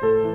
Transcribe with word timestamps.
Bye. 0.00 0.27